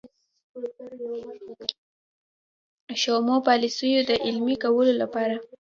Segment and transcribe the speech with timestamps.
[3.01, 5.35] شومو پالیسیو د عملي کولو لپاره.